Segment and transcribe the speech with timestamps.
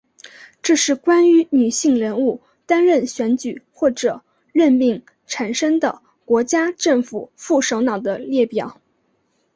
[0.63, 8.81] 这是关于女性人物担任选举或者任命产生的国家政府副首脑的列表。